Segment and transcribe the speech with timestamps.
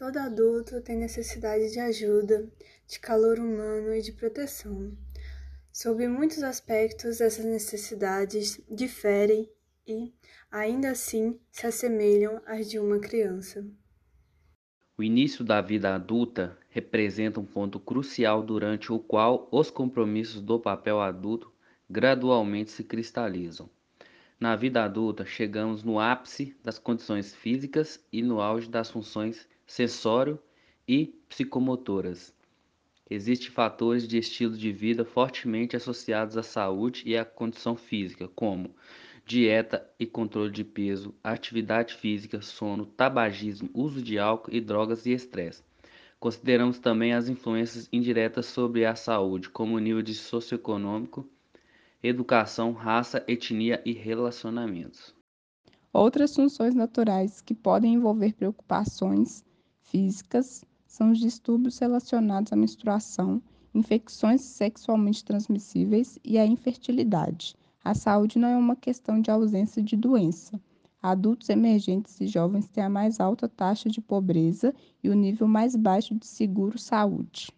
[0.00, 2.50] Todo adulto tem necessidade de ajuda,
[2.88, 4.96] de calor humano e de proteção.
[5.70, 9.46] Sob muitos aspectos, essas necessidades diferem
[9.86, 10.10] e,
[10.50, 13.62] ainda assim, se assemelham às de uma criança.
[14.96, 20.58] O início da vida adulta representa um ponto crucial durante o qual os compromissos do
[20.58, 21.52] papel adulto
[21.90, 23.68] gradualmente se cristalizam.
[24.40, 30.40] Na vida adulta, chegamos no ápice das condições físicas e no auge das funções sensório
[30.88, 32.34] e psicomotoras.
[33.10, 38.74] Existem fatores de estilo de vida fortemente associados à saúde e à condição física, como
[39.26, 45.12] dieta e controle de peso, atividade física, sono, tabagismo, uso de álcool e drogas e
[45.12, 45.62] estresse.
[46.18, 51.28] Consideramos também as influências indiretas sobre a saúde, como o nível de socioeconômico,
[52.02, 55.14] educação, raça, etnia e relacionamentos.
[55.92, 59.44] Outras funções naturais que podem envolver preocupações
[59.82, 63.42] físicas são os distúrbios relacionados à menstruação,
[63.74, 67.54] infecções sexualmente transmissíveis e a infertilidade.
[67.84, 70.60] A saúde não é uma questão de ausência de doença.
[71.02, 75.74] Adultos emergentes e jovens têm a mais alta taxa de pobreza e o nível mais
[75.74, 77.48] baixo de seguro-saúde.